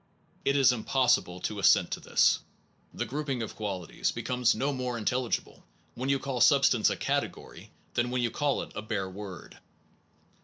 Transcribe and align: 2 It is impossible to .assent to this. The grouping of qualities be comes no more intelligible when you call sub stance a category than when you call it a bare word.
2 0.45 0.49
It 0.49 0.55
is 0.57 0.71
impossible 0.73 1.39
to 1.41 1.59
.assent 1.59 1.91
to 1.91 1.99
this. 1.99 2.39
The 2.91 3.05
grouping 3.05 3.43
of 3.43 3.55
qualities 3.55 4.09
be 4.11 4.23
comes 4.23 4.55
no 4.55 4.73
more 4.73 4.97
intelligible 4.97 5.63
when 5.93 6.09
you 6.09 6.17
call 6.17 6.41
sub 6.41 6.65
stance 6.65 6.89
a 6.89 6.97
category 6.97 7.69
than 7.93 8.09
when 8.09 8.23
you 8.23 8.31
call 8.31 8.63
it 8.63 8.71
a 8.73 8.81
bare 8.81 9.07
word. 9.11 9.59